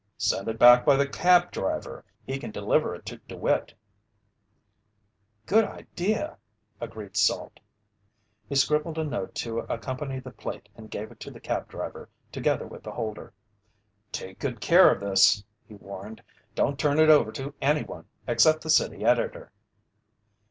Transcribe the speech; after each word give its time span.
"Send 0.17 0.47
it 0.47 0.57
back 0.57 0.83
by 0.83 0.95
the 0.95 1.07
cab 1.07 1.51
driver. 1.51 2.03
He 2.25 2.39
can 2.39 2.49
deliver 2.49 2.95
it 2.95 3.05
to 3.05 3.17
DeWitt." 3.27 3.75
"Good 5.45 5.63
idea," 5.63 6.39
agreed 6.79 7.15
Salt. 7.15 7.59
He 8.49 8.55
scribbled 8.55 8.97
a 8.97 9.03
note 9.03 9.35
to 9.35 9.59
accompany 9.59 10.19
the 10.19 10.31
plate 10.31 10.69
and 10.75 10.89
gave 10.89 11.11
it 11.11 11.19
to 11.19 11.29
the 11.29 11.39
cab 11.39 11.67
driver, 11.69 12.09
together 12.31 12.65
with 12.65 12.81
the 12.81 12.91
holder. 12.93 13.31
"Take 14.11 14.39
good 14.39 14.59
care 14.59 14.91
of 14.91 15.01
this," 15.01 15.43
he 15.67 15.75
warned. 15.75 16.23
"Don't 16.55 16.79
turn 16.79 16.99
it 16.99 17.09
over 17.11 17.31
to 17.33 17.53
any 17.61 17.83
one 17.83 18.07
except 18.25 18.63
the 18.63 18.71
city 18.71 19.05
editor." 19.05 19.51